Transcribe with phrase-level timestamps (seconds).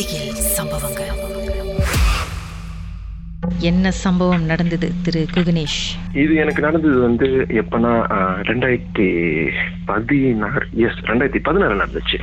[0.00, 1.10] திகில் சம்பவங்கள்.
[3.58, 5.80] என்ன சம்பவம் நடந்தது திரு குகனேஷ்?
[6.12, 9.06] இது எனக்கு நடந்தது வந்து எப்பன்னா ஆஹ், ரெண்டாயிரத்தி
[9.84, 12.18] பதினாறு எஸ் ரெண்டாயிரத்தி பதினாறு நடந்துச்சு.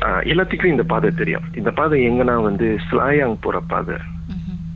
[0.00, 1.42] ஆஹ், எல்லாத்துக்கும் இந்த பாதை தெரியும்.
[1.54, 3.94] இந்த பாதை எங்கன்னா வந்து ஸ்லாயாங் போற பாதை.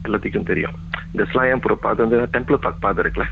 [0.04, 0.74] எல்லாத்துக்கும் தெரியும்.
[1.12, 3.26] இந்த ஸ்லாயாங் போற பாதை வந்து டெம்பிள் பார்க் பாதை இருக்குல்ல?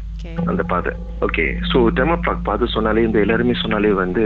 [0.50, 0.92] அந்த பாதை.
[1.26, 4.22] ஓகே ஸோ டெமோ பார்க் பாதை சொன்னாலே இந்த எல்லாருமே சொன்னாலே வந்து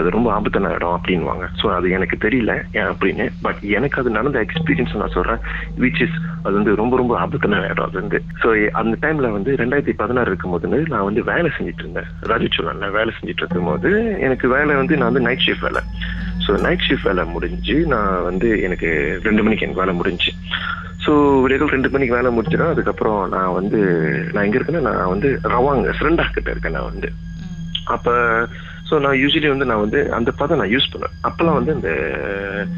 [0.00, 3.26] அது ரொம்ப ஆபத்தான இடம் அப்படின்வாங்க ஸோ அது எனக்கு தெரியல ஏன் அப்படின்னு.
[3.42, 5.40] பட் எனக்கு அது நடந்த எக்ஸ்பீரியன்ஸ் நான் சொல்றேன்
[5.84, 8.20] விச் இஸ் அது வந்து ரொம்ப ரொம்ப ஆபத்தான இடம் அது வந்து.
[8.42, 12.10] ஸோ அந்த டைம்ல வந்து ரெண்டாயிரத்தி பதினாறு இருக்கும்போது வந்து நான் வந்து வேலை செஞ்சுட்டு இருந்தேன்.
[12.32, 13.90] ராஜச்சூழல்ல வேலை செஞ்சுட்டு இருக்கும்போது
[14.28, 15.82] எனக்கு வேலை வந்து நான் வந்து நைட் ஷிஃப்ட் வேலை.
[16.46, 18.88] ஸோ நைட் ஷிஃப்ட் வேலை முடிஞ்சு நான் வந்து எனக்கு
[19.22, 20.32] ரெண்டு மணிக்கு எனக்கு வேலை முடிஞ்சு.
[21.06, 23.80] ஸோ விடியல் ரெண்டு மணிக்கு வேலை முடிச்சிடும் அதுக்கப்புறம் நான் வந்து
[24.32, 27.10] நான் எங்க இருக்கேன்னா நான் வந்து ரவாங்க சிரண்டா கிட்ட இருக்கேன் நான் வந்து.
[27.84, 28.14] அப்ப
[28.90, 31.14] ஸோ நான் யூஸ்வலி வந்து நான் வந்து அந்த பாதை நான் யூஸ் பண்ணுவேன்.
[31.28, 31.90] அப்பெல்லாம் வந்து இந்த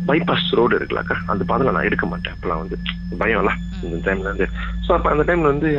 [0.06, 2.34] பைபாஸ் ரோடு இருக்குல்லக்கா அந்த பாதையில் நான் எடுக்க மாட்டேன்.
[2.36, 2.78] அப்பெல்லாம் வந்து
[3.22, 3.52] பயம்ல
[3.86, 4.46] இந்த டைம்ல வந்து
[4.86, 5.70] ஸோ அப்போ அந்த டைம்ல வந்து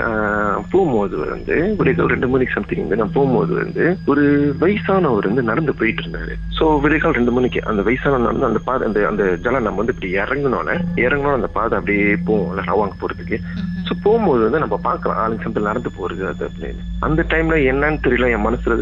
[0.73, 4.23] போகும்போது வந்து விடியகால் ரெண்டு மணிக்கு சம்திங் வந்து நான் போகும்போது வந்து ஒரு
[4.64, 6.36] வயசானவர் வந்து நடந்து போயிட்டு இருந்தாரு.
[6.58, 10.11] ஸோ விடியகால் ரெண்டு மணிக்கு அந்த வயசானவர் நடந்து அந்த பாதை அந்த அந்த ஜலம் நம்ம வந்து இப்படி
[10.23, 13.39] இறங்கினோன்னே இறங்கணும் அந்த பாதை அப்படியே போவோம்ல ரவாங்க போறதுக்கு.
[13.88, 16.81] ஸோ போகும்போது வந்து நம்ம பார்க்கலாம் ஆளுங்க சிம்பிள் நடந்து போறது அது அப்படின்னு.
[17.08, 18.75] அந்த டைம்ல என்னன்னு தெரியல என் மனசுல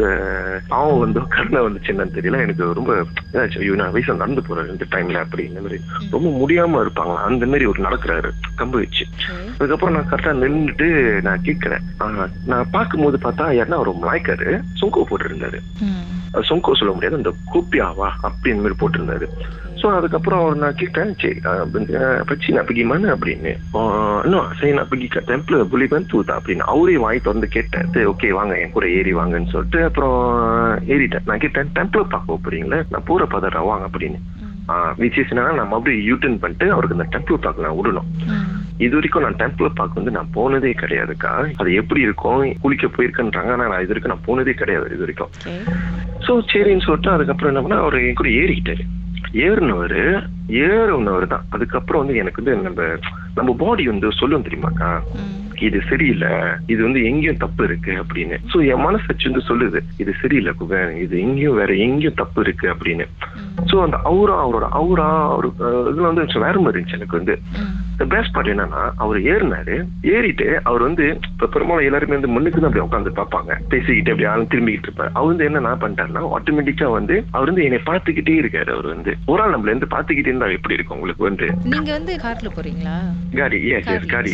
[0.72, 2.40] பாவம் வந்து கருணை வந்துச்சு என்னன்னு தெரியல.
[2.46, 2.92] எனக்கு ரொம்ப
[3.30, 5.78] இதாச்சு ஐயோ நான் வயசுல நடந்து போறேன் இந்த டைம்ல அப்படி இந்த மாதிரி
[6.16, 8.30] ரொம்ப முடியாம இருப்பாங்க அந்த மாதிரி ஒரு நடக்கிறாரு
[8.60, 9.06] கம்பு வச்சு.
[9.58, 10.88] அதுக்கப்புறம் நான் கரெக்டா நின்றுட்டு
[11.26, 11.86] நான் கேட்கிறேன்
[12.52, 14.48] நான் பார்க்கும்போது பார்த்தா யாருன்னா ஒரு மலாய்க்காரு
[14.80, 15.60] சுங்கோ போட்டு இருந்தாரு
[16.34, 19.26] அது சொங்கோ சொல்ல முடியாது அந்த கூப்பியாவா அப்படின்னு மாதிரி போட்டிருந்தாரு.
[19.80, 21.40] ஸோ அதுக்கப்புறம் அவர் நான் கேட்டேன் சரி
[22.28, 22.68] பச்சி நான்
[23.14, 23.52] அப்படின்னு.
[24.24, 26.68] இன்னும் சரி நான் பிகி டெம்பிள் புலிபன் தூதா அப்படின்னு.
[26.72, 30.18] அவரே வாய் திறந்து கேட்டேன் சரி ஓகே வாங்க என் கூட ஏறி வாங்கன்னு சொல்லிட்டு அப்புறம்
[30.94, 31.26] ஏறிட்டேன்.
[31.30, 32.80] நான் கேட்டேன் டெம்பிள் பார்க்க போறீங்களா?
[32.94, 34.20] நான் பூர பதறேன் வாங்க அப்படின்னு.
[35.00, 38.08] விச் இஸ் என்னன்னா நம்ம அப்படியே யூட்டன் பண்ணிட்டு அவருக்கு அந்த டெம்பிள் பார்க்க நான் விடணும்.
[38.84, 41.32] இது வரைக்கும் நான் டெம்பிள் பார்க்க வந்து நான் போனதே கிடையாதுக்கா.
[41.60, 42.42] அது எப்படி இருக்கும்?
[42.64, 43.52] குளிக்க போயிருக்கேன்றாங்க.
[43.56, 45.32] ஆனா நான் இது வரைக்கும் நான் போனதே கிடையாது இது வரைக்கும்.
[46.26, 48.84] ஸோ சரின்னு சொல்லிட்டு அதுக்கப்புறம் என்ன பண்ணா அவர் என் கூட ஏறிக்கிட்டாரு.
[49.46, 50.00] ஏறினவர்
[50.66, 51.46] ஏறினவர் தான்.
[51.54, 52.82] அதுக்கப்புறம் வந்து எனக்கு வந்து நம்ம
[53.38, 54.90] நம்ம பாடி வந்து சொல்லும் தெரியுமாக்கா?
[55.66, 56.30] இது சரியில்லை.
[56.72, 58.36] இது வந்து எங்கேயும் தப்பு இருக்கு அப்படின்னு.
[58.50, 59.80] சோ என் மனசாட்சி வந்து சொல்லுது.
[60.02, 63.06] இது சரியில்லை குகன் இது எங்கேயும் வேற எங்கேயும் தப்பு இருக்கு அப்படின்னு.
[63.66, 65.48] சோ அந்த அவுரா அவரோட அவுரா அவரு
[65.90, 67.34] இதுல வந்து வேற மாதிரி இருந்துச்சு எனக்கு வந்து.
[68.12, 69.76] பெஸ்ட் பார்ட் என்னன்னா அவர் ஏறினாரு.
[70.12, 73.52] ஏறிட்டு அவர் வந்து இப்ப பெரும்பாலும் எல்லாருமே வந்து முன்னுக்கு தான் அப்படி உட்காந்து பார்ப்பாங்க.
[73.72, 75.10] பேசிக்கிட்டு அப்படி ஆளும் திரும்பிக்கிட்டு இருப்பாரு.
[75.16, 79.14] அவர் வந்து என்ன பண்ணிட்டாருன்னா ஆட்டோமேட்டிக்கா வந்து அவர் வந்து என்னை பார்த்துக்கிட்டே இருக்காரு அவர் வந்து.
[79.32, 81.48] ஒரு ஆள் நம்மள இருந்து பார்த்துக்கிட்டே இருந்தா எப்படி இருக்கும் உங்களுக்கு வந்து?
[81.72, 82.96] நீங்க வந்து கார்ல போறீங்களா?
[83.38, 84.32] காடி எஸ் எஸ் காடி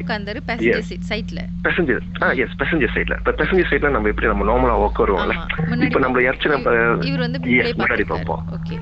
[0.00, 0.42] உட்கார்ந்தாரு?
[0.50, 4.78] பேசஞ்சர் சீட் சைட்ல பேசஞ்சர் ஆ எஸ் பேசஞ்சர் சைட்ல இப்ப பேசஞ்சர் சைட்ல நம்ம எப்படி நம்ம நார்மலா
[4.86, 5.36] உட்காருவோம்ல
[5.88, 6.70] இப்ப நம்ம யாராச்சும் நம்ம
[7.10, 8.04] இவர் வந்து Yes, முன்னாடி.
[8.10, 8.42] பார்ப்போம்.
[8.62, 8.76] ஓகே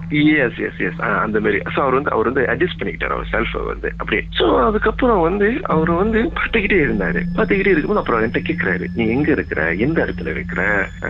[0.45, 3.89] எஸ் எஸ் எஸ் அந்த மாதிரி ஸோ அவர் வந்து அவர் வந்து அட்ஜஸ்ட் பண்ணிக்கிட்டார் அவர் செல்ஃப் வந்து.
[3.99, 4.23] அப்படியே.
[4.39, 7.21] ஸோ அதுக்கப்புறம் வந்து அவர் வந்து பார்த்துக்கிட்டே இருந்தாரு.
[7.37, 9.63] பார்த்துக்கிட்டே இருக்கும்போது அப்புறம் என்கிட்ட கேட்கிறாரு நீ எங்க இருக்கிற?
[9.87, 10.63] எந்த இடத்துல இருக்கிற?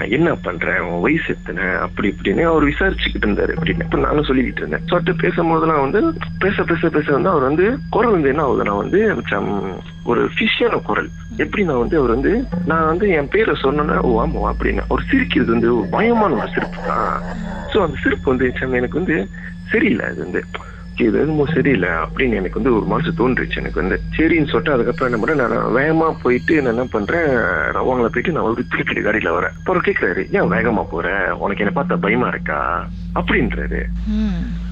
[0.08, 0.76] என்ன பண்ற?
[0.88, 1.64] உன் வயசு எத்தனை?
[1.86, 3.54] அப்படி இப்படின்னு அவர் விசாரிச்சுக்கிட்டு இருந்தாரு.
[3.56, 4.86] அப்படின்னு அப்போ நானும் சொல்லிக்கிட்டு இருந்தேன்.
[4.92, 6.02] சொல்லிட்டு பேசும்போதெல்லாம் வந்து
[6.38, 7.66] பேச பேச பேச வந்து அவர் வந்து
[7.96, 9.00] குரல் வந்து என்ன ஆகுதுன்னா வந்து
[10.04, 11.10] ஒரு ஃபிஷியான குரல்.
[11.36, 12.32] எப்படி நான் வந்து அவர் வந்து
[12.66, 14.82] நான் வந்து என் பேரை சொன்னேன்னா ஓ ஆமா அப்படின்னு.
[14.88, 16.80] அவர் சிரிக்கிறது வந்து ஒரு பயமான ஒரு சிரிப்பு.
[16.86, 17.10] தான்
[17.72, 19.16] ஸோ அந்த சிரிப்பு வந்து சம் எனக்கு வந்து
[19.70, 20.06] சரியில்லை.
[20.06, 20.42] அது வந்து
[20.96, 23.56] இது என்னமோ சரியில்லை அப்படின்னு எனக்கு வந்து ஒரு மனசு தோன்றுச்சு.
[23.56, 27.28] எனக்கு வந்து சரின்னு சொல்லிட்டு அதுக்கப்புறம் என்ன பண்றேன் நான் வேகமா போயிட்டு நான் என்ன பண்றேன்?
[27.76, 29.54] ரவாங்கள போயிட்டு நான் ஒரு திருப்பி காடியில வரேன்.
[29.58, 31.36] அப்புறம் கேட்கிறாரு ஏன் வேகமா போற?
[31.38, 32.88] உனக்கு என்ன பார்த்தா பயமா இருக்கா?
[33.14, 33.80] அப்படின்றாரு.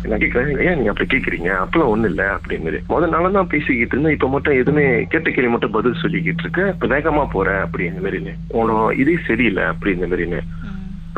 [0.02, 1.50] நான் கேட்கிறேன் ஏன் நீங்க அப்படி கேக்குறீங்க?
[1.62, 2.36] அப்பெல்லாம் ஒண்ணு இல்ல.
[2.36, 4.12] அப்படின்னு முதல் நாள தான் பேசிக்கிட்டு இருந்தேன்.
[4.12, 7.64] இப்ப மட்டும் எதுவுமே கேட்ட கேள்வி மட்டும் பதில் சொல்லிக்கிட்டு இருக்க இப்ப வேகமா போற?
[7.64, 8.34] அப்படின்னு மாதிரின்னு.
[8.48, 9.64] உனக்கு இதே சரியில்லை.
[9.64, 10.42] அப்படின்னு மாதிரின்னு.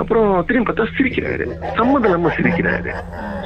[0.01, 1.45] அப்புறம் திரும்பி பார்த்தா சிரிக்கிறாரு.
[1.79, 2.93] சம்மதம் இல்லாம சிரிக்கிறாரு.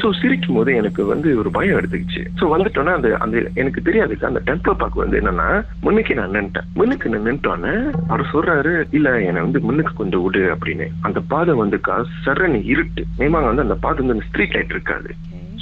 [0.00, 2.22] சோ சிரிக்கும் போது எனக்கு வந்து ஒரு பயம் எடுத்துக்கிச்சு.
[2.38, 5.48] சோ வந்துட்டோன்னா அந்த அந்த எனக்கு தெரியாதுக்கு அந்த டெம்பிள் பார்க் வந்து என்னன்னா
[5.87, 6.69] முன்னுக்கு நான் நின்ட்டேன்.
[6.81, 7.75] முன்னுக்கு நான் நின்ட்டோன்னே
[8.10, 10.88] அவர் சொல்றாரு இல்ல என்னை வந்து முன்னுக்கு கொண்டு விடு அப்படின்னு.
[11.09, 11.81] அந்த பாதை வந்து
[12.26, 13.05] சரணி இருட்டு.
[13.20, 15.11] மேமாங்க வந்து அந்த பாதை வந்து ஸ்ட்ரீட் லைட் இருக்காது.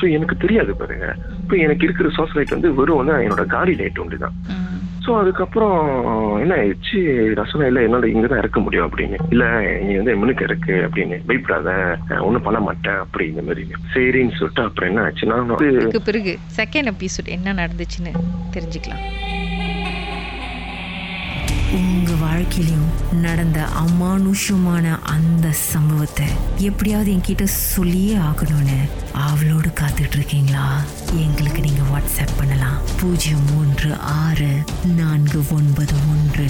[0.00, 1.08] சோ எனக்கு தெரியாது பாருங்க.
[1.42, 4.36] இப்போ எனக்கு இருக்கிற சோர்ஸ் லைட் வந்து வெறும் வந்து என்னோட காடி லைட் ஒன்று தான்
[5.04, 5.78] ஸோ அதுக்கப்புறம்
[6.42, 6.98] என்ன ஆயிடுச்சு?
[7.38, 9.16] ரசனா இல்லை என்னால இங்கே தான் இறக்க முடியும் அப்படின்னு.
[9.30, 9.48] இல்லை
[9.86, 11.16] நீ வந்து எம்னுக்கு இருக்கு அப்படின்னு.
[11.28, 11.70] பயப்படாத
[12.26, 13.64] ஒன்றும் பண்ண மாட்டேன் அப்படிங்கிற மாதிரி
[13.94, 18.14] சரின்னு சொல்லிட்டு அப்புறம் என்ன ஆச்சுன்னா பிறகு செகண்ட் எபிசோட் என்ன நடந்துச்சுன்னு
[18.56, 19.04] தெரிஞ்சுக்கலாம்.
[21.72, 22.88] உங்க வாழ்க்கையிலும்
[23.20, 26.26] நடந்த அமானுஷமான அந்த சம்பவத்தை
[26.58, 28.78] எப்படியாவது என்கிட்ட சொல்லியே ஆகணும்னு
[29.12, 30.80] அவளோடு காத்துட்டு இருக்கீங்களா
[31.14, 32.78] எங்களுக்கு நீங்க வாட்ஸ்அப் பண்ணலாம்.
[33.00, 34.50] பூஜ்ஜியம் மூன்று ஆறு
[34.96, 36.46] நான்கு ஒன்பது ஒன்று.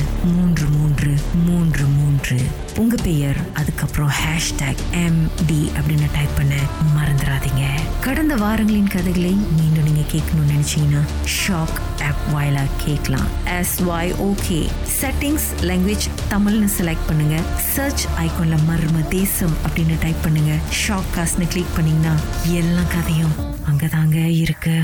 [2.23, 6.55] மூன்று உங்க பெயர் அதுக்கப்புறம் ஹேஷ்டேக் எம் டி அப்படின்னு டைப் பண்ண
[6.97, 7.65] மறந்துடாதீங்க.
[8.01, 11.03] கடந்த வாரங்களின் கதைகளை மீண்டும் நீங்க கேட்கணும்னு நினைச்சீங்கன்னா
[11.39, 11.75] ஷாக்
[12.09, 13.29] ஆப் வாயிலா கேட்கலாம்.
[13.59, 14.61] S Y okay
[15.01, 17.37] settings language தமிழ்னு செலக்ட் பண்ணுங்க.
[17.75, 20.55] சர்ச் ஐக்கோன்ல மர்ம தேசம் அப்படின்னு டைப் பண்ணுங்க.
[20.87, 22.17] ஷாக் காஸ்ட்னு கிளிக் பண்ணீங்கன்னா
[22.61, 23.37] எல்லா கதையும்
[23.71, 24.77] அங்கதாங்க இருக்கு.